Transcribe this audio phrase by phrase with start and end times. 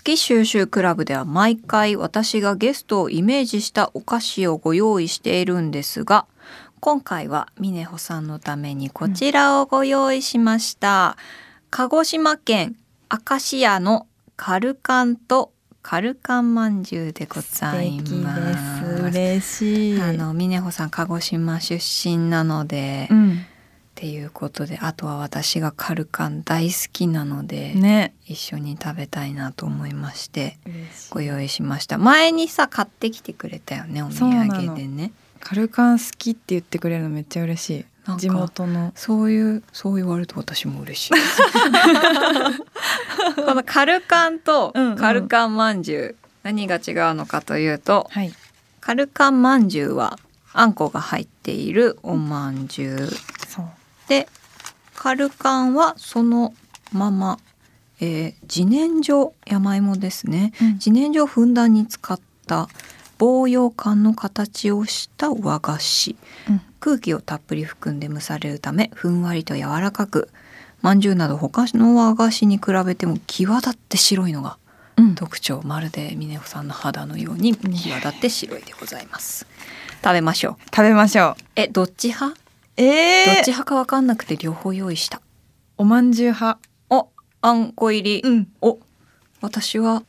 [0.00, 6.24] 好き収集クラブでは毎回私がゲストをイメージしたお菓子をご用意しているんですが
[6.80, 11.18] 今回は峰穂さんのためにこちらをご用意しました、
[11.68, 12.76] 鹿児島県
[13.12, 15.52] 明石屋のカルカンと
[15.82, 18.96] カルカンまんじゅうでございまです。
[18.96, 19.02] す。
[19.02, 20.00] 嬉しい。
[20.00, 23.44] あの峰穂さん鹿児島出身なので、っうん
[24.00, 28.14] ていうことであとは私がカルカン大好きなので、ね。
[28.24, 30.56] 一緒に食べたいなと思いまして
[31.10, 31.98] ご用意しました。
[31.98, 35.12] 前にさ買ってきてくれたよねお土産でね。
[35.38, 37.84] カルカン好きって言ってくれるのめっちゃ嬉しい。
[38.16, 38.92] 地元の。
[38.94, 41.12] そういうそう言われると私も嬉しい。
[43.44, 44.96] このカルカンとうんうん。
[44.96, 46.82] カルカンまんじゅう、何が違う
[47.14, 48.32] のかというとはい。
[48.80, 50.18] カルカンまんじゅうは
[50.54, 53.10] あんこが入っているおまんじゅう
[54.10, 54.28] で
[54.96, 56.52] カルカンはその
[56.92, 57.38] まま、
[58.00, 60.52] えー自然薯山芋ですね。
[60.60, 60.72] うん。
[60.74, 62.68] 自然薯をふんだんに使った
[63.18, 66.16] 棒羊羹の形をした和菓子。
[66.48, 66.60] うん。
[66.80, 70.28] 空気をたっぷり含んで蒸されるためふんわりと柔らかく
[70.82, 74.58] まんじゅうなど他の和菓子に比べても際立って白いのが
[74.96, 75.14] うん。
[75.14, 75.62] 特徴。
[75.64, 79.46] まるで峰穂さんの肌のように際立って白いでございます。
[80.02, 80.56] 食べましょう。
[80.74, 81.42] 食べましょう。
[81.54, 82.49] えどっち派？
[82.82, 85.20] えー、どっち派かわかんなくて両方用意した。
[85.76, 86.58] おまんじゅう派。
[86.88, 87.10] お
[87.42, 88.48] あんこ入り、ん。
[88.62, 88.78] お
[89.42, 90.02] 私は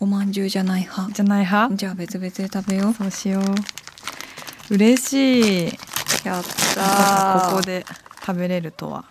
[0.00, 1.12] おまんじゅうじゃない派。
[1.12, 1.76] じゃない派？
[1.76, 2.94] じゃあ別々で食べよう。
[2.94, 4.74] そうしよう。
[4.74, 5.78] 嬉しい。
[6.24, 7.84] やっまさかここで
[8.24, 9.04] 食べれるとは。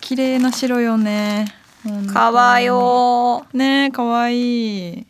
[0.00, 1.54] 綺麗な白よね。
[2.14, 5.06] かわよねえかわいい。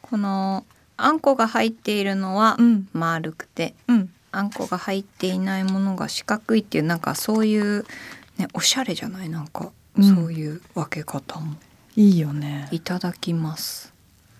[0.00, 0.64] この
[0.96, 2.88] あんこが入っているのはうん。
[2.92, 3.74] 丸くて。
[3.88, 7.84] うんあんこが入っていないものが四角いっていうなんかそういう
[8.38, 9.28] ねおしゃれじゃない？
[9.28, 10.14] なんか、うん。
[10.16, 11.54] そういう分け方も。
[11.96, 12.68] いいよね。
[12.70, 13.92] いただきます。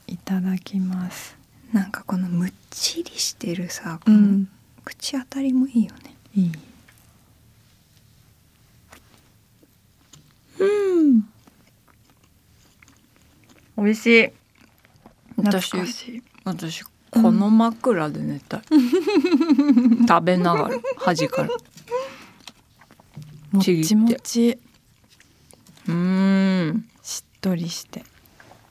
[0.07, 1.37] いただきます。
[1.73, 4.49] なんかこのむっちりしてるさこのうん
[4.85, 6.17] 口当たりもいいよね。
[6.35, 6.53] いい。
[10.59, 11.21] うん。
[13.77, 14.29] 美味しい。
[15.37, 15.73] 私
[16.45, 18.63] 私この枕で寝たい、
[20.09, 21.51] 食べながら端から。
[23.53, 24.59] もちもち。
[25.87, 26.89] うーん。
[27.03, 28.05] しっとりして。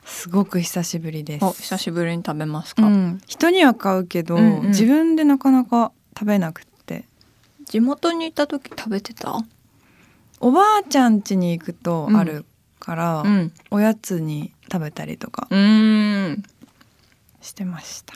[0.04, 1.44] すごく久しぶりです。
[1.44, 4.66] お久しぶりに食べますか、うん、人には買うけど、うんうん。
[4.68, 7.04] 自分でなかなか食べなくって。
[7.66, 9.38] 地元にいた時食べてた？
[10.40, 12.44] おばあちゃん家に行くとある
[12.80, 13.52] から、うん。
[13.70, 15.46] おやつに食べたりとか
[17.40, 18.14] してました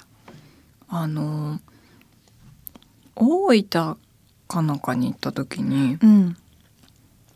[0.88, 1.60] あの
[3.14, 3.97] 大分
[4.48, 6.36] かなんかに行った時にうん。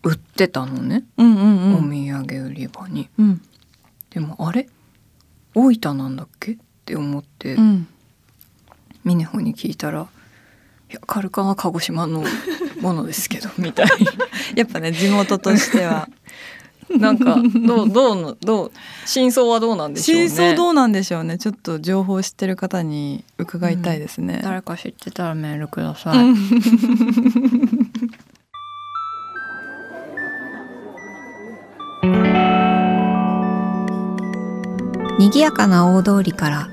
[0.02, 1.86] 売ってたのね、うんうんうん。
[1.86, 3.10] お土産売り場に。
[3.18, 3.42] うん。
[4.08, 4.66] でもあれ？
[5.54, 6.52] 大分なんだっけ？
[6.52, 6.56] っ
[6.86, 7.86] て思って、うん。
[9.04, 10.08] 峰穂に聞いたら
[10.90, 12.24] 「いやカルカンは鹿児島の
[12.80, 13.86] ものですけど」みたい
[14.56, 16.08] やっぱね地元としては
[16.98, 17.36] なんか
[17.66, 18.72] どうどうのどう
[19.06, 20.28] 真相はどうなんでしょうね。
[20.28, 21.38] 真相どうなんでしょうね。
[21.38, 26.36] ちょっと情報を知ってる方に伺いたいですね、誰か知ってたらメールください、うん。
[35.18, 36.70] 賑やかな大通りから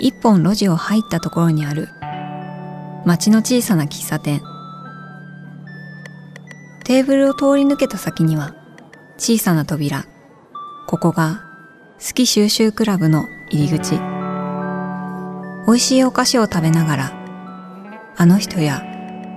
[0.00, 1.88] 一本路地を入ったところにある
[3.04, 4.42] 町の小さな喫茶店。
[6.88, 8.54] テーブルを通り抜けた先には
[9.18, 10.06] 小さな扉
[10.86, 11.44] ここが
[11.98, 13.98] 好き収集クラブの入り口
[15.66, 17.12] 美味しいお菓子を食べながら
[18.16, 18.82] あの人や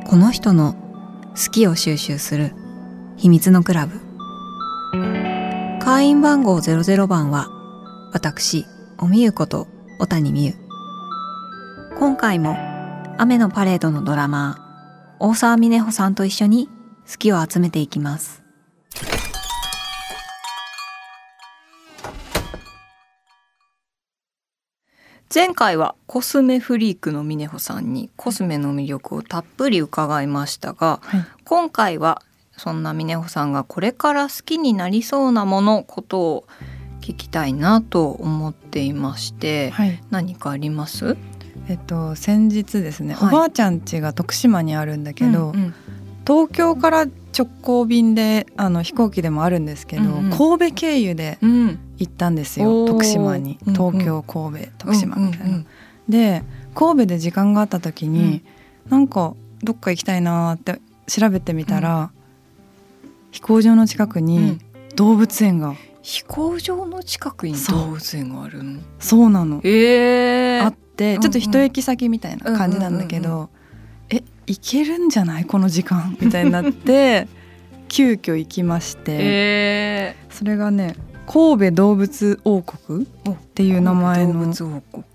[0.07, 0.75] この人の
[1.31, 2.53] 好きを収集する
[3.17, 3.99] 秘密のクラブ
[5.79, 7.49] 会員番号00番は
[8.13, 8.65] 私、
[8.97, 9.67] おみゆこと
[9.99, 10.53] 小谷美優。
[11.97, 12.57] 今回も
[13.17, 16.67] 雨のパレードのドラマー、大沢峰穂さんと一緒に
[17.09, 18.40] 好きを集めていきます。
[25.33, 31.25] 前回はコスメフリークの峰穂さんにコスメの魅力をたっぷり伺いましたが、はい。
[31.45, 32.21] 今回は
[32.57, 36.47] そんな峰穂さんがこれから好きになりそうなものことを
[36.99, 40.03] 聞きたいなと思っていまして、はい。
[40.09, 41.15] 何かあります？
[41.69, 43.29] えっと先日ですね、はい。
[43.29, 45.73] おばあちゃん家が徳島にあるんだけど、うんうん。
[46.27, 47.05] 東京から
[47.37, 50.29] 直行便であの飛行機でもあるんですけど、うんうん。
[50.31, 53.57] 神戸経由でうん行ったんですよ徳島に。
[53.65, 53.91] うんうん。
[53.93, 55.45] 東京神戸徳島みたいな。
[55.45, 55.65] うんうん
[56.09, 56.43] で
[56.75, 58.41] 神戸で時間があった時に、
[58.89, 59.33] なんか
[59.63, 62.11] どっか行きたいなーって調べてみたら、
[63.31, 64.57] 飛行場の近くに
[64.95, 65.75] 動物園が。
[66.01, 68.79] 飛行場の近くに動物園があるの？
[68.99, 69.61] そうなの。
[69.63, 73.49] えあってうんちょっと一駅先みたいな感じなんだけうんうんど
[74.09, 75.45] え行けるんじゃない？
[75.45, 76.17] この時間？
[76.19, 77.27] みたいになって
[77.87, 79.01] 急遽行きまして。
[79.19, 80.95] えそれがね
[81.27, 83.07] 神戸動物王国っ
[83.53, 84.53] ていう名前動の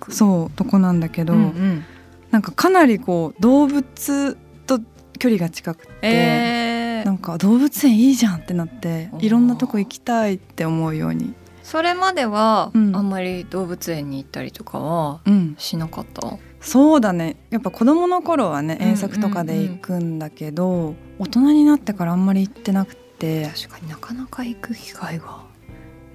[0.08, 1.84] そうとこなんだけど、うんうん。
[2.30, 4.36] なんかかなりこう動物
[4.66, 4.80] と
[5.18, 7.06] 距離が近くて、えー。
[7.06, 12.96] なんか動物園いいじゃんってなっていろんなとこ行きたいって思うように、それまでは、うん。
[12.96, 16.38] あんまり動物園に行ったりとかはうん、しなかった？
[16.60, 17.36] そうだね。
[17.50, 23.46] やっぱ子供の頃はねうんうんうん遠足とかで行くんだけど、大人になってからあんまり行ってなくて。
[23.46, 25.45] 確かになかなか行く機会が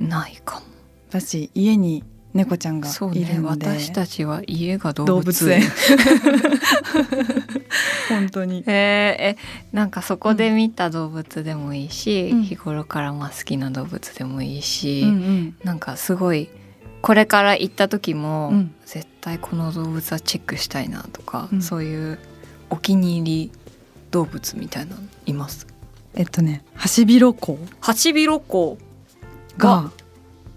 [0.07, 0.65] ないかも。
[1.09, 2.03] 私家に
[2.33, 5.61] 猫ちゃんがそうねいるんで、私たちは家が動動物物園。
[5.61, 5.69] 園
[8.09, 8.63] 本当に。
[8.65, 9.37] えーえ
[9.71, 12.43] なんかそこで見た動物でもいいし、うん。
[12.43, 15.55] 日頃からまあ好きな動物でもいいし、うんうん。
[15.63, 16.49] なんかすごい
[17.01, 18.73] これから行った時も、うん。
[18.85, 21.61] 絶対この動物はチェックしたいなとか、うん。
[21.61, 22.19] そういう
[22.69, 23.51] お気に入り
[24.11, 25.67] 動物みたいなのいます？
[26.13, 27.57] えっとねハシビロコウ。
[27.81, 28.83] ハシビロコウ
[29.61, 29.91] がが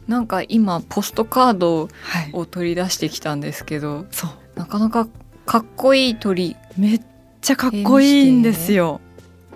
[0.09, 2.31] なんか今ポストカードはい。
[2.33, 4.31] を取り出してきたんですけどそう。
[4.59, 5.09] なかなか
[5.47, 7.01] かっこいい鳥めっ
[7.41, 9.01] ちゃかっこいいんですよ。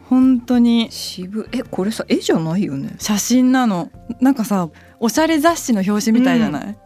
[0.09, 0.89] 本当に。
[0.91, 2.95] 渋えこれさ絵じゃないよね？
[2.99, 3.91] 写真なの。
[4.21, 4.69] なんかさ
[5.00, 6.77] おしゃれ雑誌の表紙みたいじゃない、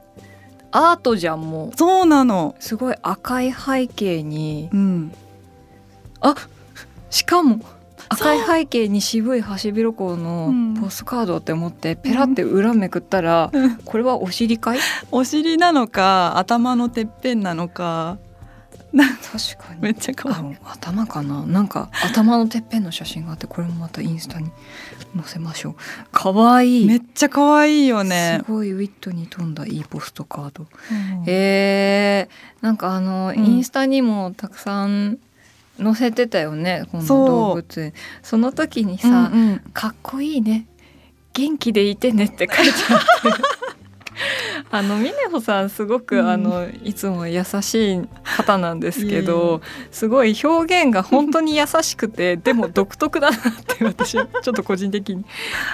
[0.72, 1.76] アートじゃんもう。
[1.76, 2.56] そうなの。
[2.58, 4.68] すごい赤い背景に。
[4.72, 5.12] うん。
[6.20, 6.34] あ
[7.10, 7.60] しかも
[8.12, 10.74] 赤い背景に渋いハシビロコウのうん。
[10.74, 13.76] ポストカードって思ってペラって裏めくったら、うん。
[13.76, 14.78] これはお尻かい？
[15.10, 18.18] お尻なのか頭のてっぺんなのか。
[18.94, 19.80] 確かに。
[19.80, 21.46] めっちゃ可愛いあ頭かな？
[21.46, 24.50] なんか頭のてっぺんの写真があってこれもまたインスタに
[25.14, 25.74] 載せましょう。
[26.10, 26.86] かわいい。
[26.86, 28.42] めっちゃ可愛いよね。
[28.44, 30.64] すごいウィットに富んだいいポストカード。
[30.64, 30.66] う
[31.22, 31.24] ん。
[31.26, 33.38] えー、なんかあの、ん。
[33.38, 35.18] インスタにもたくさん
[35.78, 37.92] 載せてたよねこの動物園。
[38.22, 40.66] その時にさ、うんうんかっこいいね。
[41.34, 43.42] 元気でいてねって書いてあって。
[44.70, 46.28] あの峰穂さんすごく、うん。
[46.28, 49.60] あのいつも優しい方なんですけど
[49.90, 55.24] すごい表現が本当に優しくて でも独特だなって私ちょっと個人的に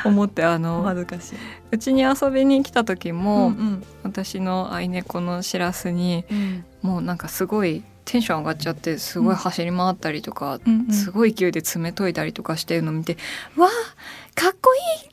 [0.04, 1.34] 思ってあおの恥ずかしい、
[1.70, 3.84] うちに遊びに来た時も、ん。
[4.02, 6.64] 私の愛猫のしらすにうん。
[6.82, 10.92] もうなんかすごいテンション上がっちゃってすごい走り回ったりとか、うんうん。
[10.94, 13.18] すごい勢いで爪研いだりとかしてるの見て
[13.56, 14.78] 「わあかっこい
[15.10, 15.12] い!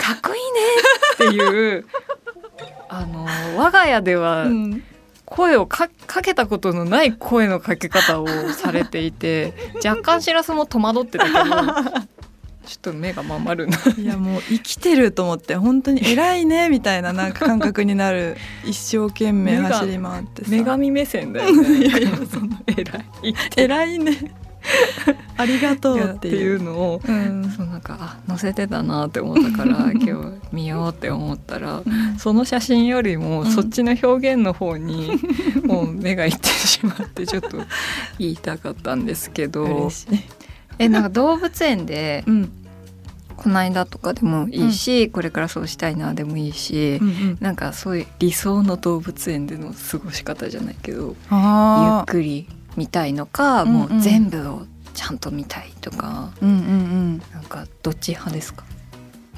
[0.00, 1.40] かっこいいね！
[1.40, 1.86] っていう
[2.88, 3.26] あの
[3.58, 4.82] 我が家ではうん。
[5.26, 9.54] 声をかかけたことのない声のかけ方をされていて
[9.84, 11.40] 若干しらすも戸惑ってたけど
[12.70, 13.76] ちょっと目がまん丸な。
[13.98, 20.50] いやもう生きてると思って本当に偉いねみたいななんか感覚になる一生懸命走り回ってさ。
[20.52, 21.78] 女神目線だよね。
[21.88, 23.34] いやいやその偉い。
[23.56, 24.16] 偉いね。
[25.36, 27.50] ありがとうっってていいううのをうん。
[27.56, 31.82] そうなんかあ載せてたなって思ったから 今日見ようって思ったら
[32.18, 33.50] その写真よりもうん。
[33.50, 35.10] そっちの表現の方に
[35.64, 37.58] もう目がいってしまってちょっと
[38.20, 39.90] 言いたかったんですけど。
[40.78, 42.52] えなんか動物園でうん
[43.42, 47.38] この間とかでもいいし、これからそうしたいなでもいいし、うんうん。
[47.40, 51.14] なんかそういう理想の動物園での過ごし方じゃないけどゆ
[52.02, 53.74] っくり見たいのか、うんうん。
[53.92, 57.22] もう全部をちゃんと見たいとかうんうんうん。
[57.32, 58.64] なんかどっち派ですか？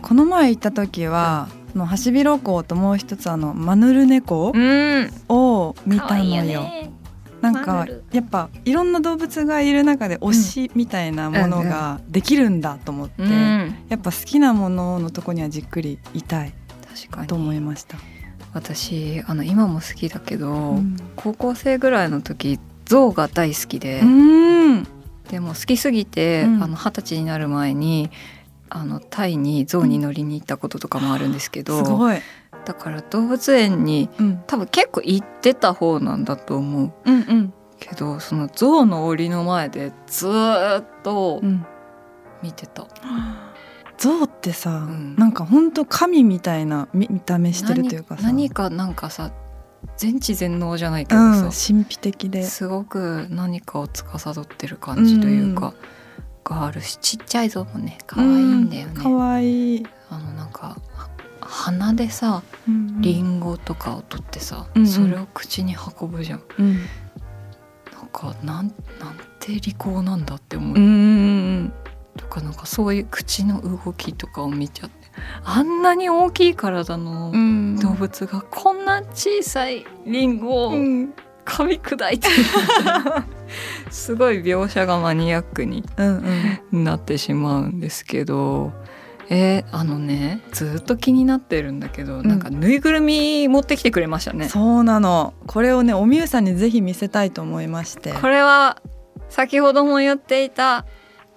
[0.02, 5.10] この前行った時は、そのハシビロコウともう一つあのマヌルネコうん。
[5.28, 6.42] を見たのよ。
[6.62, 6.90] ね
[7.42, 13.76] なんかやっぱいろんな動物がいる中で推しみたいなものができるんだと思って、うん。
[13.88, 16.54] やっぱ好きなもののとこにはじっくりいたい
[16.94, 17.98] 確かと思にいました。
[18.54, 20.96] 私あの今も好きだけど、うん。
[21.16, 24.86] 高校生ぐらいの時象が大好きで、うん。
[25.30, 28.10] でも好きすぎて二十歳になる前に
[28.74, 32.18] あのタイに象に乗りに行ったこととかもあるんですけど、すごい。
[32.64, 34.42] だから動物園にうん。
[34.46, 36.92] 多分結構行ってた方なんだと思う。
[37.04, 37.54] うんうん。
[37.78, 41.66] けどその象の檻の前でずーっとうん。
[42.42, 42.88] 見てた、
[43.96, 45.14] 象ってさ、ん。
[45.14, 49.30] なんか本当神みたいな見見た目してるというかさ、何何かなんかさ
[49.96, 52.42] 全知全能じゃないけうんどさ、神秘的で。
[52.42, 55.74] すごく何かを司ってる感じというか、
[56.44, 58.94] があるしちっちゃい象もね可愛いんだよね。
[58.96, 59.86] 可愛い。
[60.10, 61.08] あのなんかは
[61.40, 62.42] 鼻でさ
[63.00, 64.88] リンゴとかを取ってさ、うんうん。
[64.88, 66.42] それを口に運ぶじゃん。
[66.58, 66.74] うん。
[66.74, 70.86] なんかなんなんて利口なんだって思う、うんう
[71.64, 71.72] ん
[72.16, 74.96] とかなんかそういう口の動きとかを見ちゃって。
[75.44, 77.78] あんなに大きい体のん。
[77.78, 81.14] 動物がこんな小さいリンゴをうん。
[81.44, 82.34] 噛み砕いてる
[83.90, 85.84] すごい描写がマニアックに
[86.72, 88.72] なってしまうんですけど。
[89.30, 92.28] えーあのねずっと気になってるんだけど、ん。
[92.28, 94.48] なんかぬいぐるみ持ってきてくれましたね。
[94.48, 95.32] そうなの。
[95.46, 98.12] これをねおみゆさんにぜひ見せたいと思いまして。
[98.12, 98.82] これは
[99.30, 100.84] 先ほども言っていた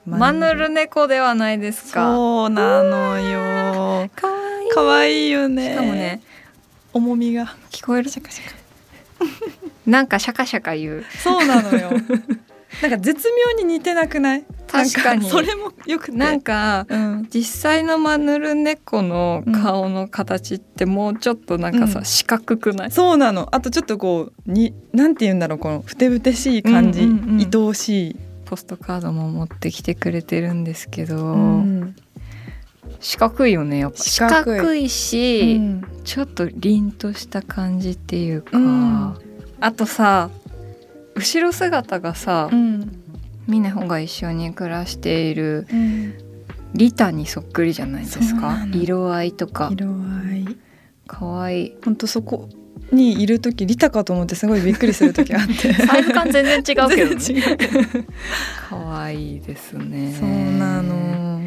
[0.06, 0.68] マヌル。
[0.68, 2.14] ネコではないですか。
[2.14, 4.10] そうなのよ。
[4.14, 4.70] かわいい。
[4.74, 5.70] 可愛いよね。
[5.70, 6.22] しかもね
[6.92, 7.56] 重みが。
[7.72, 8.10] 聞こえる？
[8.10, 8.56] シャカシャカ
[9.86, 11.04] なんかシャカシャカ言う。
[11.24, 11.92] そうなのよ。
[12.82, 14.46] なんか絶妙に似てなくない？
[14.68, 15.30] 確かに。
[15.30, 16.12] それもよくて。
[16.12, 17.28] なんかうん。
[17.34, 22.06] 実際のマヌルネコの顔の形ってもうちょっとなんかさ、うん。
[22.06, 22.92] 四角くない？
[22.92, 23.48] そうなの。
[23.56, 27.40] あとちょっとこうになんて言うんだろうこのふてぶてしい感じ、うんうんうん。
[27.40, 31.96] 愛おしい、ポストカードも持ってきてくれてるんですけど、うん。
[33.00, 33.98] 四角いよねやっぱ。
[34.00, 35.84] 四四角いし、うん。
[36.04, 39.18] ちょっと凛とした感じっていうか、うん
[39.60, 40.30] あとさ
[41.16, 43.02] 後ろ姿がさ、うん。
[43.48, 46.14] ミネホが一緒に暮らしているうん。
[46.74, 48.66] リタにそっくりじゃないですか？
[48.74, 49.70] 色合いとか。
[49.72, 50.58] 色合い。
[51.08, 51.76] 可愛い。
[51.84, 52.50] 本当そこ
[52.92, 55.74] にいる時リタかと思ってすごいびっくりする時あって。
[55.88, 58.06] サイズ感全然違うけどね。
[58.70, 60.14] 可愛いですね。
[60.20, 61.42] そうなの。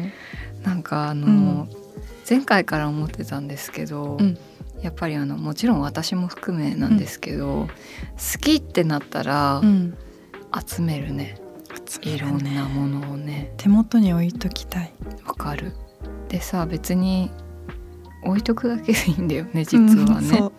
[0.63, 1.69] なんかあの、うん。
[2.27, 4.37] 前回から思ってたんですけど、うん
[4.81, 9.97] やっぱりあのもちろん私も含めなんですけど、好きってなったらうん。
[10.67, 11.35] 集めるね、
[12.01, 13.53] いろんなものをね。
[13.57, 14.91] 手元に置いときたい。
[15.27, 15.73] わかる。
[16.27, 17.29] でさ別に
[18.23, 19.79] 置いとくだけでいいんだよね実
[20.11, 20.43] はね、う。
[20.43, 20.51] ん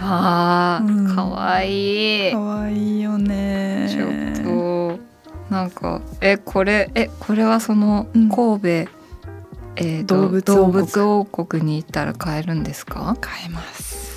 [0.00, 1.06] あうん。
[1.08, 3.88] ーかわいい、可愛いよね。
[3.90, 4.98] ちょっと
[5.50, 8.28] なんかえこれえこれはそのうん。
[8.28, 8.90] 神戸、
[9.78, 10.72] えーと動物王国。
[10.72, 13.16] 動物王国に行ったら買えるんですか？
[13.20, 14.08] 買えます。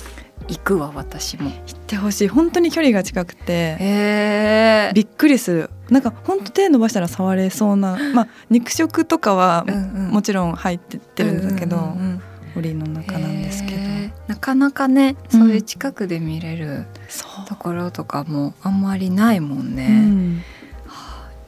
[0.48, 1.50] 行くわ私も。
[1.50, 2.28] 行ってほしい。
[2.28, 3.76] 本当に距離が近くて。
[3.78, 5.70] へえびっくりする。
[5.88, 7.96] なんか本当手伸ばしたら触れそうな。
[8.14, 9.74] まあ肉食とかはも
[10.14, 12.22] もちろん入ってってるんだけど、うんうんうん
[12.54, 14.10] 檻の中なんですけど、へー。
[14.26, 17.48] なかなかねそういう近くで見れるそう。
[17.48, 20.42] ところとかもあんまりないもんね、うん。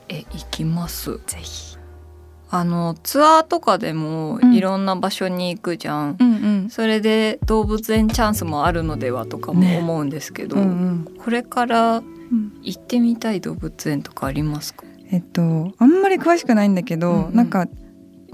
[0.09, 1.21] え行きます。
[1.27, 1.74] ぜひ
[2.57, 4.55] あのツアーとかでもうん。
[4.55, 6.33] いろんな場所に行くじゃん、うんう
[6.67, 6.71] ん。
[6.71, 9.79] それで動物園チャンスもあるのではとかもね。
[9.79, 11.19] 思うんですけど、うんうん。
[11.19, 12.53] これからうん。
[12.63, 14.85] 行ってみたい動物園とかありますか？
[15.11, 17.35] えっとあんまり詳しくないんだけど、うんうん。
[17.35, 17.67] なんか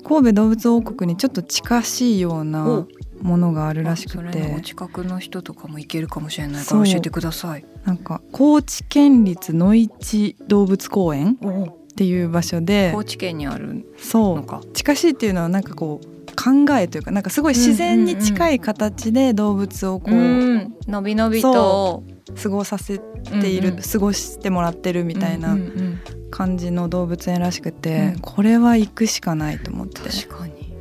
[0.04, 2.88] 神戸動物王国にちょっと近しいようなお。
[3.22, 4.48] ものがあるらしくて。
[4.48, 7.66] のお近くの人とかも行けるかもしれないから教えてください。
[7.84, 11.38] なんか高知県立野市動物公園
[12.00, 14.72] っていう場所で高知県にあるそう。
[14.72, 20.74] 近しいっていうのはなんかこう考えというかなんかすごい自然に近い形で動物をこう、うん。
[20.86, 22.02] のびのびと。
[22.42, 23.74] 過ごさせている、うん。
[23.76, 25.58] うん過ごしてもらってるみたいな
[26.30, 28.18] 感じの動物園らしくて、うん。
[28.20, 30.00] これは行くしかないと思って。
[30.00, 30.72] 確かに。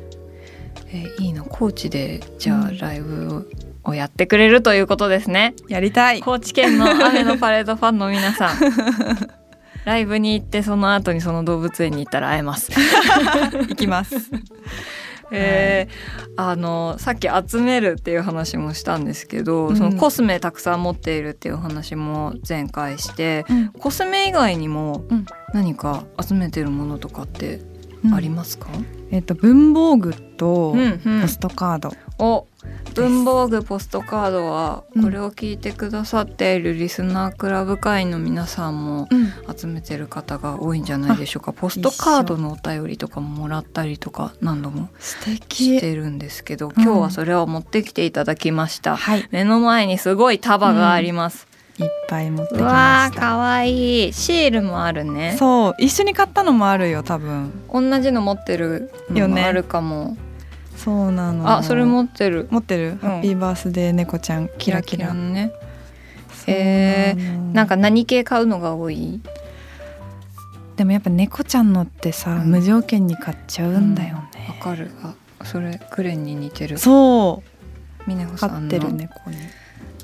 [0.88, 1.44] えーいいな。
[1.44, 3.50] 高知でじゃあうんライブ
[3.84, 5.54] をやってくれるということですね。
[5.68, 6.22] やりたい。
[6.22, 8.58] 高知県の雨のパレードファンの皆さん。
[9.86, 12.72] ライブに行ってその後にその動物園に行ったら会えます。
[13.70, 14.16] 行きます。
[15.32, 19.76] えーあのさっき集めるっていう話もしたんですけど、うん。
[19.76, 23.70] そのコスメたくさん持っているっていう話も前回してうん。
[23.70, 25.26] コスメ以外にもうん。
[25.54, 27.60] 何か集めてるものとかって
[28.13, 28.68] ありますか、
[29.12, 31.22] えっと文房具とうんうん。
[31.22, 32.48] ポストカード、お
[32.96, 35.03] 文房具ポストカードはうん。
[35.03, 39.34] これを聞いてくださっているリスナークラブ会員の皆さんもうん。
[39.56, 41.51] 集めてる方が多いんじゃないでしょうか。
[41.51, 49.27] ポストカードのお便りとかももらったりとか何度も素し敵てるんですけど今日はそれを持ってきていただきました、はい。
[49.32, 51.48] 目の前にすごい束があります、
[51.80, 53.22] いっぱい持ってきうわました。
[53.22, 54.14] ーかわいい。
[54.14, 55.36] シールもあるね。
[55.40, 57.52] そう一緒に買ったのもあるよ多分。
[57.72, 60.18] 同じの持ってるのよねもあるかも、
[60.76, 61.50] そうなの。
[61.50, 62.48] あそれ持ってる。
[62.52, 64.50] 持ってる、ハッピーバースデー猫ちゃん。
[64.58, 65.14] キラキラ。
[65.14, 65.52] のね。
[66.46, 67.54] そうえなの。
[67.54, 69.22] なんか何系買うのが多い？
[70.76, 72.52] でもやっぱ猫ちゃんのってさ、うん。
[72.52, 74.92] 無条件に買っちゃうんだよわね、かる。
[75.04, 75.14] あ
[75.46, 76.78] それグレンに似てる。
[76.78, 78.10] そう。
[78.10, 79.38] 峰子飼ってさんのる猫に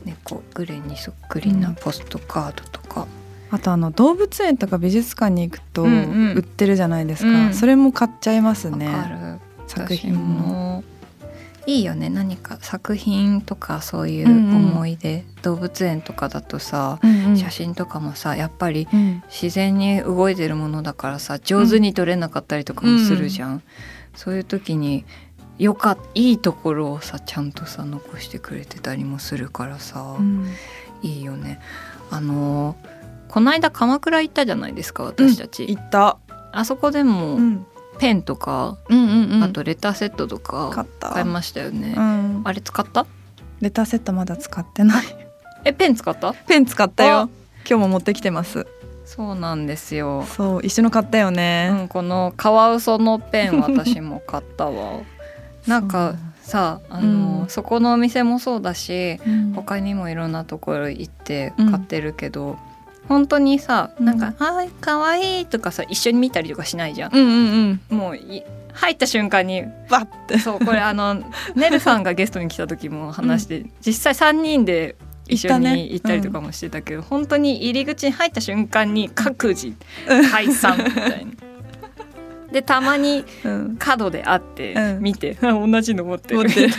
[0.05, 1.75] 猫グレンにそっくりなうん。
[1.75, 3.07] ポストカードとか、
[3.51, 6.37] あとあの動物園とか美術館に行くとうんうん。
[6.37, 7.53] 売ってるじゃないですか、うん。
[7.53, 10.83] それも買っちゃいますわね作品も。
[11.67, 12.09] いいよね。
[12.09, 14.55] 何か作品とかそういううんうん。
[14.55, 17.37] 思い出、動物園とかだとさ、うんうん。
[17.37, 19.23] 写真とかもさやっぱりうん。
[19.29, 23.63] 自然に動いてるものだからさ上手に撮れなかったりとかもするじゃん、
[24.15, 25.05] そういう時に
[25.57, 30.49] よかいいところをさちゃんとさ残してくれてたりもするからさ、うん。
[31.01, 31.59] いいよね。
[32.11, 32.75] あの
[33.29, 36.17] この間鎌倉行ったじゃないですか私たち、行った、
[36.51, 37.65] あそこでもうん、
[37.99, 39.43] ペンとか、うんうんうん。
[39.43, 43.05] あとレターセットとか買いましたよね、うん、あれ使った？
[43.61, 45.05] レターセットまだ使ってない。
[45.65, 46.33] えペン使った？
[46.33, 47.07] ペン使ったあ。
[47.07, 47.29] よ
[47.67, 48.67] 今日も持ってきてます。
[49.05, 55.01] そうなんですよ、そう一緒の買ったようね、ん、このカワウソのペン私も買ったわ
[55.67, 57.49] なんかさあの、うん。
[57.49, 59.53] そこのお店もそうだしそう、うん。
[59.53, 61.71] 他にもいろんなところ行ってうん。
[61.71, 62.57] 買ってるけど、
[63.07, 64.05] 本当にさうん。
[64.05, 67.15] なんか「あーかわいい」とかさ一緒に見たりとかしないじゃん。
[67.15, 67.97] うんうんうん。
[67.97, 68.43] もうい
[68.73, 70.37] 入った瞬間にバッて。
[70.37, 71.15] そうこれあの
[71.55, 74.95] ねるさんがゲストに来た時も話して、実際3人で
[75.27, 79.73] 一緒に行ったりとかもしてたけど、本当に入り口に入った瞬間に各自
[80.31, 81.31] 解散みたいな。
[82.55, 83.75] でたまにうん。
[83.77, 85.01] 角で会ってうん。
[85.01, 86.37] 見て、あ 同じの持ってる。
[86.37, 86.73] 持ってる。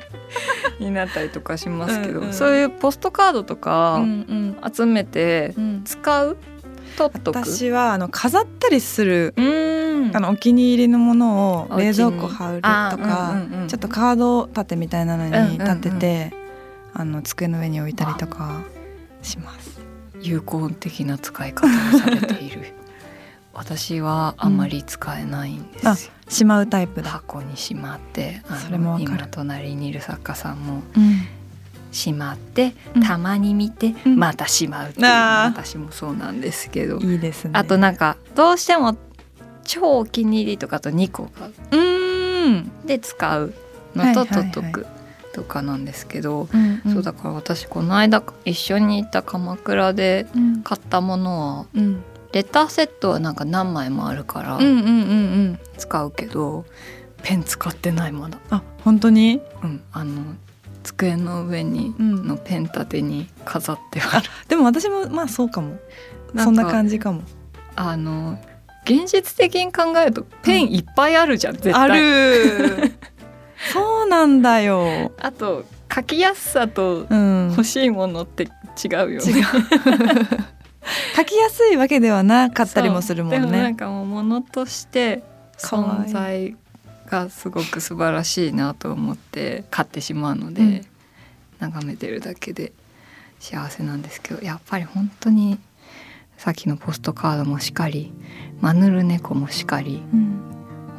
[0.80, 5.82] になったりとかしますけど、うんうんそういうポストカードとかうん集めてうん。
[5.86, 6.36] 使う？
[6.98, 7.38] 取っとく？
[7.38, 9.40] 私はあの飾ったりするあ
[10.20, 13.68] のお気に入りのものを冷蔵庫貼るとか、うんうんうん。
[13.68, 16.34] ちょっとカード立てみたいなのうんうんうんに立てて、
[16.92, 18.60] あの机の上に置いたりとか
[19.22, 19.80] します。
[20.20, 22.74] 有効的な使い方をされている
[23.58, 27.10] 私はあまり使えないんですよ、しまうタイプだ。
[27.10, 31.26] 箱にしまってそれも今隣にいる作家さんもうん。
[31.90, 33.02] しまって、うん。
[33.02, 34.16] たまに見て、うん。
[34.16, 36.98] またしまうっていう私もそうなんですけど。
[36.98, 37.50] いいですね。
[37.54, 38.96] あとなんかどうしても
[39.64, 43.54] 超お気に入りとかと2個がうーん、で使う
[43.96, 44.86] のと取っとく
[45.32, 46.92] とかなんですけど、うんうん。
[46.92, 50.62] そうだから私この間一緒に行った鎌倉でうん。
[50.62, 54.92] 買ったものはうんレターセットはなんか何枚もあるからうんうんうんう
[55.52, 55.58] ん。
[55.78, 56.66] 使うけど、
[57.22, 58.38] ペン使ってないまだ。
[58.50, 59.40] あ本当に？
[59.62, 60.34] うん、あの
[60.82, 64.28] 机の上にうんのペン立てに飾ってある。
[64.48, 65.78] でも私もまあそうかも。
[66.36, 67.22] そんな感じかも。
[67.76, 68.38] あの
[68.84, 71.74] 現実的に考えるとペンいっぱいあるじゃん、絶対。
[71.74, 72.92] ある。
[73.72, 75.12] そうなんだよ。
[75.20, 75.64] あと
[75.94, 77.48] 書きやすさとうん。
[77.50, 79.16] 欲しいものって違うよね。
[79.16, 79.44] 違う
[81.16, 83.74] 書きやすいわけではなかったりもするもんそうでもなんね。
[83.74, 85.22] かもうものとして
[85.58, 86.56] 存在
[87.06, 90.80] がすごく素晴らしいなと思って買ってしまうので、うん
[91.60, 92.72] 眺めてるだけで
[93.40, 95.58] 幸せなんですけどやっぱり本当に
[96.36, 98.12] さっきのポストカードもしかり
[98.60, 100.40] マヌルネコもしかりうん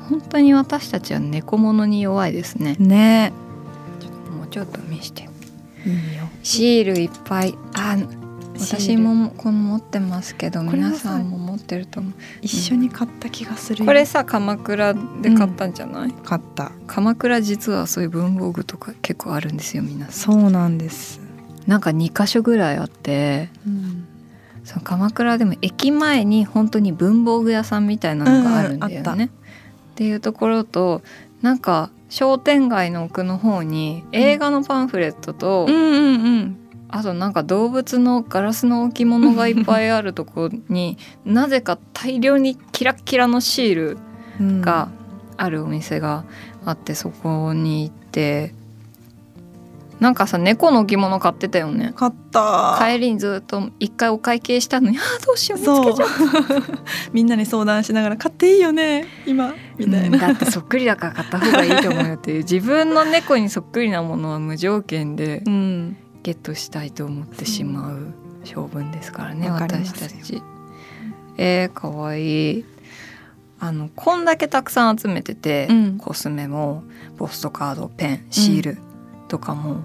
[0.10, 2.76] 本当に私たちは猫物に弱いですね。
[2.80, 3.32] ね。
[4.36, 5.30] もうちょっと見して
[5.86, 6.28] いいよ。
[6.44, 7.96] シールいっぱいあ
[8.60, 13.86] 私もこの持ってますけど皆さんも持ってると思う一緒に買った気がするよ。
[13.86, 16.72] これさ鎌倉で買ったんじゃない、買った。
[16.88, 21.20] 鎌倉実はそういう文房具とか結構あるんですよ皆さんそうなんです。
[21.68, 24.06] なんか2箇所ぐらいあってうん。
[24.66, 29.40] その鎌倉でも駅前に本当に文房具屋さんみたいなのがあるんだよね、うん
[30.00, 31.02] っていうところと
[31.42, 36.59] なんか商店街の奥の方に映画のパンフレットと、うんうん
[36.90, 43.98] あとなんか動物のガラスの置物がいっぱいあるところになぜか大量にキラッキラのシール
[44.40, 44.62] うん。
[44.62, 44.90] が
[45.38, 46.26] あるお店が
[46.66, 48.54] あってそこに行って
[50.00, 52.78] なんかさ猫の置物買ってたよね買った。
[52.80, 56.64] 帰りにずっと一回お会計したのにあーどうしよう見つけちゃう。
[57.12, 60.16] みんなに相談しながら買っていいよね今みたいな。
[60.16, 65.98] うんだってそっくりだから買った方がいいと思うよっていう自分の猫にそっくりなものは無条件でうん。
[66.24, 70.42] ゲットしたいと思ってしまう性分ですからねわかりま私たち。
[71.38, 72.66] えー、かわいい。
[73.62, 75.98] あのこんだけたくさん集めてて、うん。
[75.98, 76.84] コスメも
[77.18, 78.78] ポストカードペンシール
[79.28, 79.84] とかも、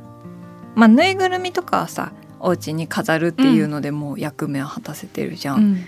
[0.74, 5.84] まあぬいぐるみとかはさお家に飾るっていうのでもう役目は果たせてるじゃん、うん。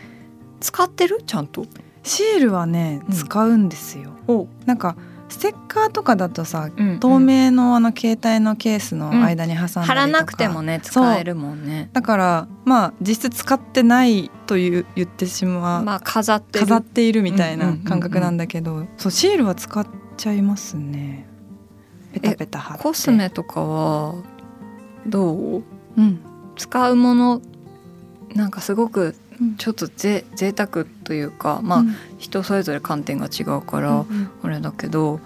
[0.60, 1.22] 使ってる？
[1.24, 1.66] ちゃんと。
[2.02, 3.14] シールはねうん。
[3.14, 4.10] 使うんですよ。
[4.28, 4.96] お、なんか
[5.28, 11.90] ステッカーとかだとさうん透明のあの携帯のケースの間に挟んだりとか、貼らなくてもね使えるもんね。
[11.92, 16.66] だからまあ実質使ってないという言ってしまう、まあ飾ってる。
[16.66, 17.88] 飾っているみたいなうんうんうんうん。
[17.88, 19.86] 感覚なんだけど、そうシールは使っ
[20.16, 21.26] ちゃいますね。
[22.12, 22.82] ペタペタ貼って。
[22.84, 24.14] コスメとかは
[25.06, 25.62] どう？
[25.96, 26.20] うん。
[26.56, 27.42] 使うもの
[28.34, 29.14] なんかすごくうん
[29.58, 35.20] ちょっとぜ贅沢というかまあ、うん人それぞれ観点が違うから、うんあれだけど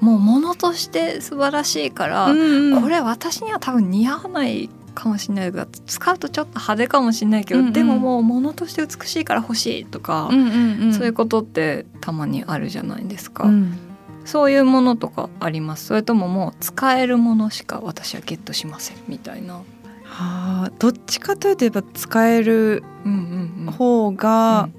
[0.00, 2.82] もう物として素晴らしいから、うんうん。
[2.82, 7.72] これ私には多分似合わないかもしれないが使うとちょっと派手かもしれないけど、うんうん。
[7.72, 10.92] でももう物として美しいから欲しいとか、うんうんうん。
[10.92, 13.44] そういうことってたまにあるじゃないですか。
[13.44, 13.78] うん。
[14.26, 15.86] そういうものとかあります？
[15.86, 19.62] それとももう使えるものしか私はゲットしませんみたいな。
[20.16, 22.82] はあどっちかというとやっぱ使える
[23.76, 24.70] 方が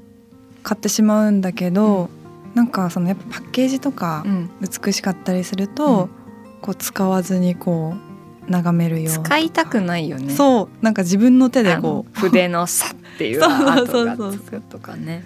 [0.64, 4.26] 買ってしまうんだけど、うん、なんかそのやっぱパッケージとか
[4.60, 6.10] 美しかったりすると、
[6.56, 7.94] うん、こう使わずにこ
[8.48, 10.34] う眺めるよう使いたくないよね。
[10.34, 10.70] そう。
[10.84, 12.20] なんか自分の手でこう。
[12.20, 13.44] 筆のさってい う。
[13.44, 15.24] 跡がつくとかね。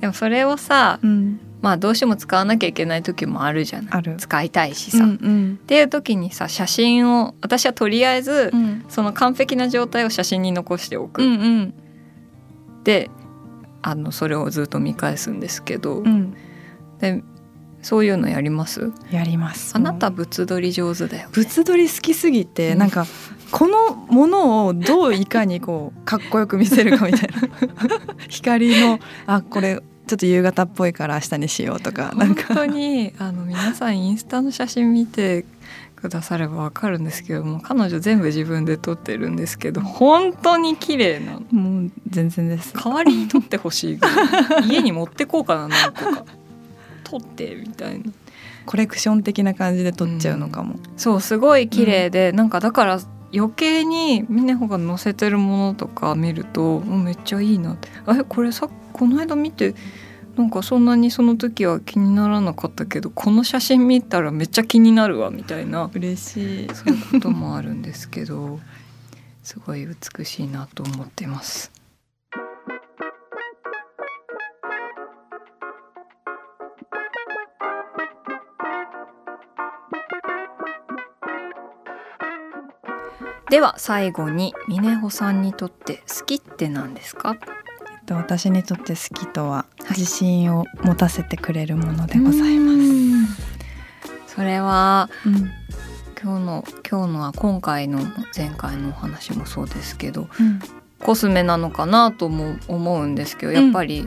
[0.00, 4.16] でもそれをさ、うん、まあどうしても使わなきゃいけない時もあるじゃない。
[4.16, 11.74] 使いたいしさ、うんうん、っていう時にさ写真を私はとりあえず、うん、その完璧な状態を写真に残しておく、うんうん、
[12.84, 13.10] で
[13.82, 16.34] あのそれをずっと見返すんですけど、うん、
[17.00, 17.22] で
[17.82, 18.92] そういうのやります？
[19.10, 19.74] やります。
[19.74, 23.06] あなた物撮り上手だよ、ね、物撮り好きすぎて、うん、なんか
[23.50, 27.36] このものをどういかにこうかっこよく見せるかみたいな。
[28.28, 35.44] 光のあこれちょっと夕方っぽいから明日にしようとか本当にあの皆さんインスタの写真見て
[35.96, 41.40] くださればわかるんですけども彼女全部自分で撮ってるんですけど 本当に綺麗な。
[41.50, 42.72] もう全然です。
[42.72, 44.00] 代わりに撮ってほしい
[44.66, 46.24] 家に持ってこうかななんとか。
[47.04, 48.04] 撮ってみたいな。
[48.64, 53.00] コレクション的な感じで撮っちゃうのかも、うん、そうすごい綺麗で、うん、なんかだから
[53.34, 57.74] 余計に峰穂が載せてるものとか見るとめっちゃいいな。
[57.74, 59.74] ってあれこれさこの間見て
[60.36, 65.90] なんかそんなにその時は気にならなかったけどこの写真見たらめっちゃ気になるわみたいな。
[65.92, 66.68] 嬉しい。
[66.74, 68.60] そういうこともあるんですけど
[69.42, 71.77] すごい美しいなと思ってます。
[83.50, 87.36] では最後に峰穂さんにとって好きって何ですか？
[88.06, 94.34] と私にとって好きとは自信を持たせてくれるものでございます。
[94.34, 95.50] それは、うん、
[96.22, 98.00] 今日の今日のは今回の
[98.36, 100.60] 前回のお話もそうですけど、うん、
[101.00, 104.06] コスメなのかなとも思うんですけどやっぱり、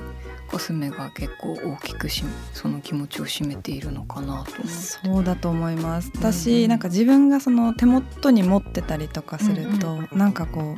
[0.52, 6.12] コスメが結構大きくしその気持ちを占めているのかなとそうだと思います。
[6.16, 8.42] 私、うん、なんか自分がその手元に。
[8.52, 10.76] 持ってたりとかすると、うんうん、なんかこ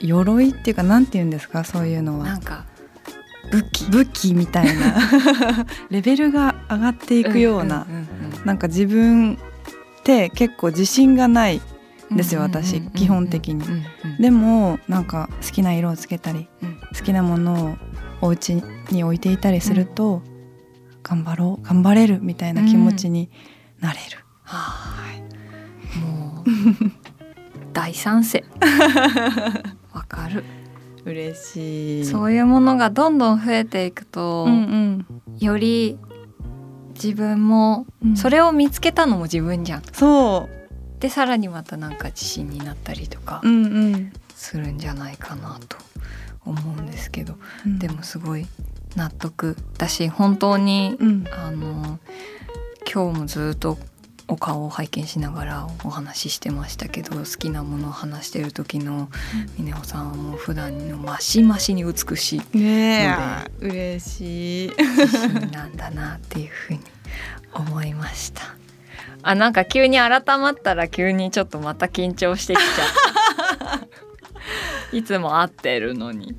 [0.00, 2.64] 鎧っていうかなんて言うんですかそういうのはなんか
[3.50, 4.96] 武器武器みたいな
[5.90, 7.86] レベルが上がっていくような、
[8.44, 11.60] なんか自分って結構自信がない
[12.12, 13.64] んですよ私基本的に。
[14.18, 17.76] でもなんか好きな色をつけたり、うん、好きなものを
[18.20, 20.22] お家に置いていたりすると、うん、
[21.02, 23.30] 頑張ろう頑張れるみたいな気持ちに
[23.80, 24.24] なれる。
[24.42, 25.20] はい、
[25.98, 26.44] もう
[27.72, 28.44] 大賛成。
[29.92, 30.44] わかる。
[31.04, 32.04] 嬉しい。
[32.04, 35.98] そういうものがどんどん増えていくと、うんうん、より
[36.94, 39.82] 自分も、うん、それを見つけたのも自分じゃん。
[39.92, 40.56] そう。
[41.00, 43.42] でさらにまたなんか自信になったりとか
[44.34, 45.76] するんじゃないかなと
[46.46, 47.34] 思うんですけど、
[47.66, 48.46] うん、でもすごい
[48.94, 51.98] 納得だし本当に、うん、あの
[52.90, 53.78] 今日もずっと
[54.28, 59.08] お顔を拝見しながらお話ししてましたけど好きなものを話してる時の
[59.56, 63.16] 峰穂さんはもう普段のマシマシに美しいので、ね、
[63.60, 64.72] 嬉しい。
[65.52, 66.80] なんだなっていうふうに
[67.54, 68.42] 思いました。
[69.22, 73.05] あなんか急に改まったら急にちょっとまた緊張してきちゃう
[74.96, 76.34] いつも会ってるのにい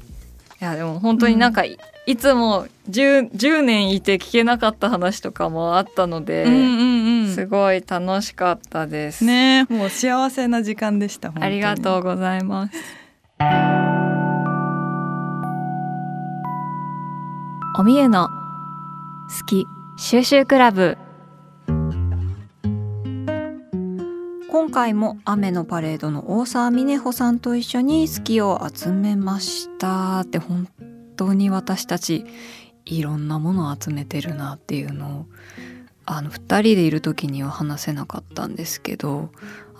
[0.60, 9.24] やでも本当になんか、うん、いつも 10, 10年いて聞けなかった話とかもあったので、うんうんうん、すごい楽しかったです。
[9.24, 11.32] ねもう幸せな時間でした。
[11.40, 12.74] ありがとうございます。
[17.80, 19.68] おみゆの好き
[19.98, 20.98] 収集クラブ
[24.50, 30.70] 今回も雨のパレードの大沢峰穂さんと一緒に好きを集めましたって本
[31.18, 32.26] 当に私たち
[32.86, 35.26] いろんなものを集めてるなっていうのを
[36.06, 39.32] あの2人でいる時には話せなかったんですけど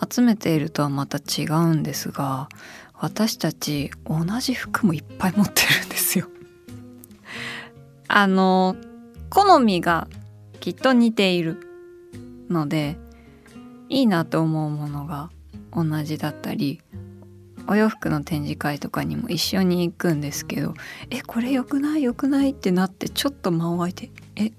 [0.10, 2.50] 集めているとはまた違うんですが
[2.94, 6.28] 私たち同じ服もいっぱい持ってるんですよ。
[8.10, 8.76] あの
[9.30, 10.08] 好みが
[10.60, 11.60] きっと似ている
[12.50, 12.98] ので
[13.90, 15.30] いいなと思うものが
[15.74, 16.82] 同じだったり
[17.68, 20.74] お洋服の展示会とかにも一緒に行くんですけど
[21.12, 22.04] 「えこれ良くない？
[22.04, 24.52] 良くない?」ってなってちょっと間を空いて「え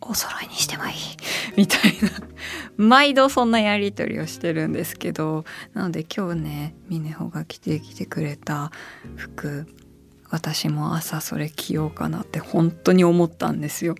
[0.00, 0.92] お揃いにしてもいい」
[1.56, 2.10] みたいな
[2.76, 8.70] 毎度そんなやり取りをしてるんですけどなので今日ね峰穂が着てきてくれた
[9.16, 9.66] 服
[10.30, 13.94] 私も朝それ着ようかなって本当に思ったんですよ。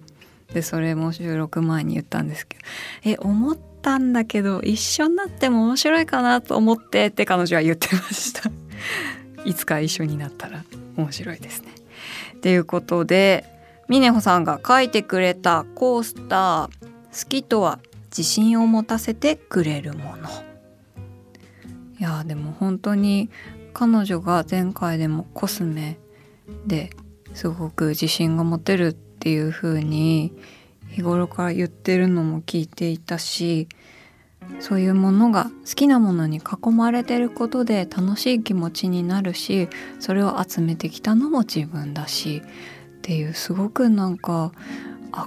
[0.53, 2.65] でそれも収録前に言ったんですけど
[3.11, 8.51] え思ったたんだけど一緒になっても面白いかなと思ってって彼女は言ってました。
[9.47, 10.65] いつか一緒になったら
[10.97, 11.69] 面白いですね。
[12.43, 13.45] ということで
[13.89, 17.79] 峰穂さんが書いてくれたコースター好きとは
[18.11, 20.29] 自信を持たせてくれるもの。
[22.01, 23.31] いやでも本当に
[23.73, 25.97] 彼女が前回でもコスメ
[26.67, 26.91] で
[27.35, 30.33] すごく自信が持てるっていう風に
[30.97, 33.69] 日頃から言ってるのも聞いていたし
[34.61, 39.69] そういうものが好きなものに囲まれてることで楽しい気持ちになるし
[40.01, 42.41] それを集めてきたのも自分だし
[42.97, 44.53] っていうすごくなんか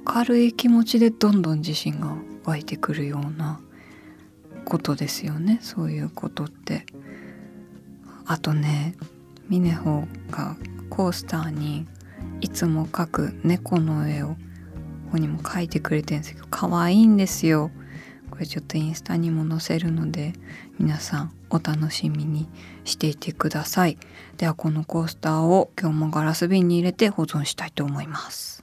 [0.08, 3.60] 明るい気持ちでどんどん自信が湧いてくるような
[4.66, 6.88] ことですよねそういうことって。
[8.26, 8.96] あとね
[9.50, 10.56] ミネホが
[10.90, 11.86] コースターに
[12.42, 14.36] いつも描く猫の絵を
[15.10, 17.72] ここにも描いてくれてるんですけど可愛いんですよ。
[18.30, 20.34] これちょっとインスタにも載せるので
[20.78, 22.48] 皆さんお楽しみに
[22.84, 23.98] していてください。
[24.38, 28.62] ではこのコースターを今日もガラス瓶に入れて保存したいと思います。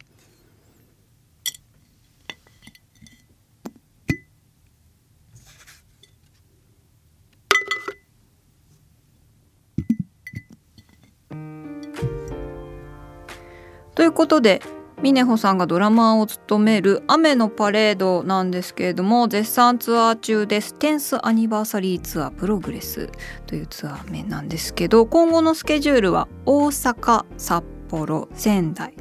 [13.96, 14.62] ということで
[15.02, 20.74] 峰穂さんがドラマーを務める「雨のパレード」なんですけれども絶賛ツアー中です。
[20.74, 23.10] テンスアニバーサリーツアープログレス
[23.46, 28.94] というツアー名なんですけど今後のスケジュールは大阪札幌仙台。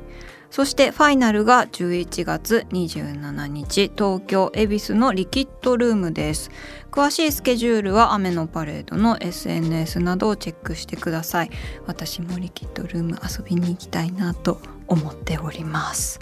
[0.56, 6.50] そしてファイナルが11月27日東京恵比寿のリキッドルームです。
[6.96, 11.50] 詳しいスケジュールは雨のパレードの SNS などをチェックしてください。
[11.88, 16.22] 私もリキッドルーム遊びに行きたいなと思っております。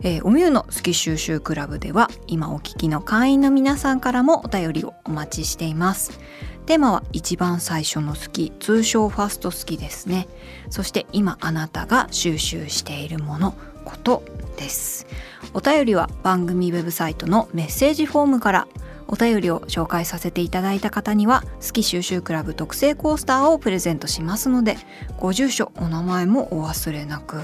[0.00, 6.18] えー、おみゆの好き収集クラブでは今お聞きの会員の皆さんからもお便りをお待ちしています。
[6.64, 10.26] テーマは一番最初の好き通称ファースト好きですね。
[10.70, 14.24] そして今あなたが収集しているものこと
[14.56, 15.06] です。
[15.52, 18.68] お便りは番組ウェブサイトのメッセージフォームから
[19.08, 24.76] お便りを紹介させていただいた方には好き収集クラブ特製コースターをプレゼントしますので
[25.16, 27.40] ご住所お名前もお忘れなく。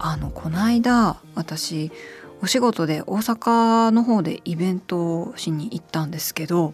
[0.00, 1.90] あのこの間私
[2.40, 6.72] お仕事で大阪の方でイベントをしに行ったんですけど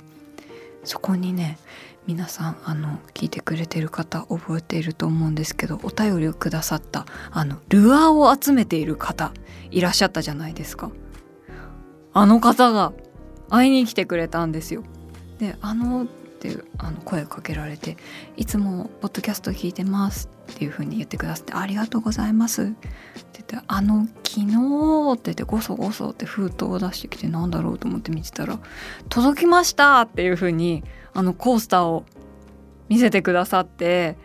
[0.85, 1.59] そこにね
[2.07, 9.33] 皆さんあの聞いてくれてる方覚えていると思うんですけどお便りをくださったあのルアーを集めている方
[9.71, 10.91] いらっしゃったじゃないですか。
[12.13, 12.93] あの方が
[13.51, 14.83] 会いに来てくれたんですよ
[15.39, 17.97] であのってあの声をかけられて
[18.37, 22.75] 「いつもポッドキャスト聞いてます」っていう風に言ってくださって「ありがとうございます」って
[23.35, 24.47] 言って「あの昨日」
[25.13, 28.59] って言ってゴソゴソって封筒を出してきてなんだろうと思って見てたら
[29.09, 32.05] 「届きました!」っていう風にあのコースターを
[32.89, 34.19] 見せてくださって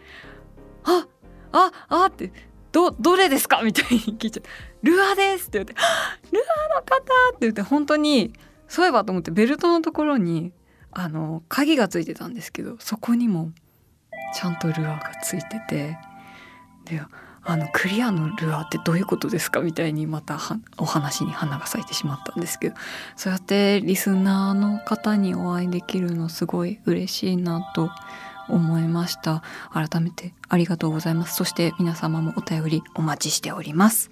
[0.83, 1.05] 「あ
[1.53, 2.31] ああって
[2.71, 4.49] どどれですか?」みたいに聞いちゃって
[4.83, 5.73] 「ルアーです!」って言って
[6.31, 6.39] 「ル
[6.73, 6.97] アーの方!」
[7.29, 8.33] って言って本当に
[8.69, 10.53] そういえばと思ってベルトのところに
[10.91, 13.51] あの鍵がついてたんですけどそこにも
[14.33, 15.97] ちゃんとルアーがついてて
[16.85, 17.01] で
[17.43, 20.39] あのクリアのルアーってどういうことですかみたいにまた
[20.77, 22.75] お話に花が咲いてしまったんですけど
[23.15, 29.43] そうやってリスナーの方にお会いできるのすごい嬉しいなと思いま思いました。
[29.71, 31.35] 改めてありがとうございます。
[31.35, 34.09] そして皆様もお便りお待ちしております。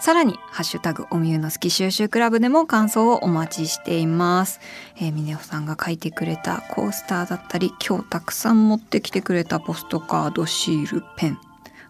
[0.00, 4.60] さらにハッシュタグおみゆの好き収集クラブでも感想をお待ちしています。
[4.96, 11.38] えー、峰さんが書いてくれたコースターだったり今日たくさん持ってきてくれたポストカードシールペン。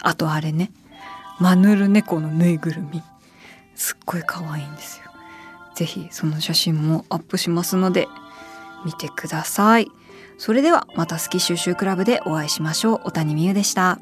[0.03, 0.71] あとあれね。
[1.39, 3.03] マヌル猫のぬいぐるみ。
[3.75, 5.11] すっごい可愛いんですよ。
[5.75, 8.07] ぜひその写真もアップしますので
[8.85, 9.89] 見てください。
[10.43, 13.01] それではまた好き収集クラブでお会いしましょう。
[13.05, 14.01] 小谷美優でした。